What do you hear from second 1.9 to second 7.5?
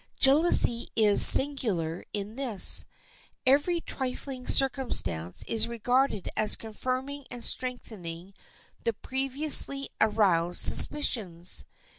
in this: every trifling circumstance is regarded as confirming and